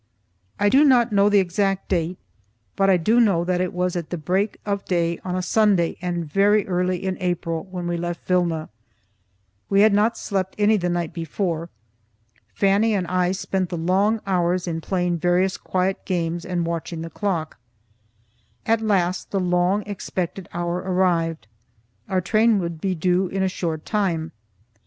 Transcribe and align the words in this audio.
I 0.59 0.67
do 0.69 0.83
not 0.83 1.11
know 1.11 1.29
the 1.29 1.37
exact 1.37 1.87
date, 1.89 2.17
but 2.75 2.89
I 2.89 2.97
do 2.97 3.19
know 3.19 3.43
that 3.45 3.61
it 3.61 3.71
was 3.71 3.95
at 3.95 4.09
the 4.09 4.17
break 4.17 4.59
of 4.65 4.83
day 4.85 5.19
on 5.23 5.35
a 5.35 5.43
Sunday 5.43 5.95
and 6.01 6.25
very 6.25 6.67
early 6.67 7.05
in 7.05 7.17
April 7.21 7.65
when 7.69 7.85
we 7.85 7.97
left 7.97 8.25
Vilna. 8.25 8.69
We 9.69 9.81
had 9.81 9.93
not 9.93 10.17
slept 10.17 10.55
any 10.57 10.75
the 10.77 10.89
night 10.89 11.13
before. 11.13 11.69
Fannie 12.51 12.95
and 12.95 13.05
I 13.05 13.31
spent 13.31 13.69
the 13.69 13.77
long 13.77 14.21
hours 14.25 14.67
in 14.67 14.81
playing 14.81 15.19
various 15.19 15.55
quiet 15.55 16.03
games 16.05 16.45
and 16.47 16.65
watching 16.65 17.03
the 17.03 17.11
clock. 17.11 17.59
At 18.65 18.81
last 18.81 19.29
the 19.29 19.39
long 19.39 19.83
expected 19.83 20.49
hour 20.51 20.77
arrived; 20.77 21.45
our 22.09 22.21
train 22.21 22.57
would 22.57 22.81
be 22.81 22.95
due 22.95 23.27
in 23.27 23.43
a 23.43 23.47
short 23.47 23.85
time. 23.85 24.31